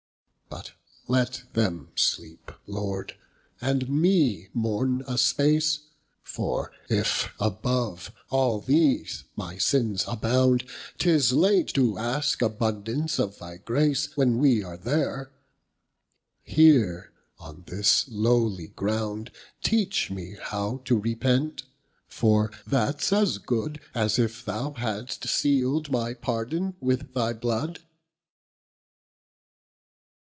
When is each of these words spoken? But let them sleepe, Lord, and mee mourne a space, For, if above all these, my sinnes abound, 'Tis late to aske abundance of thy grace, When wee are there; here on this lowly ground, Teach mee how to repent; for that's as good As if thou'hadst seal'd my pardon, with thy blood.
But 0.49 0.73
let 1.07 1.43
them 1.53 1.91
sleepe, 1.95 2.51
Lord, 2.67 3.15
and 3.61 3.87
mee 3.89 4.49
mourne 4.53 5.01
a 5.07 5.17
space, 5.17 5.79
For, 6.23 6.73
if 6.89 7.33
above 7.39 8.11
all 8.29 8.59
these, 8.59 9.23
my 9.37 9.55
sinnes 9.57 10.03
abound, 10.11 10.65
'Tis 10.97 11.31
late 11.31 11.69
to 11.75 11.97
aske 11.97 12.41
abundance 12.41 13.17
of 13.17 13.39
thy 13.39 13.57
grace, 13.57 14.15
When 14.17 14.39
wee 14.39 14.61
are 14.61 14.75
there; 14.77 15.31
here 16.43 17.13
on 17.39 17.63
this 17.67 18.07
lowly 18.09 18.67
ground, 18.67 19.31
Teach 19.63 20.11
mee 20.11 20.35
how 20.41 20.81
to 20.83 20.97
repent; 20.99 21.63
for 22.09 22.51
that's 22.67 23.13
as 23.13 23.37
good 23.37 23.79
As 23.95 24.19
if 24.19 24.43
thou'hadst 24.43 25.29
seal'd 25.29 25.89
my 25.89 26.13
pardon, 26.13 26.75
with 26.81 27.13
thy 27.13 27.31
blood. 27.31 27.79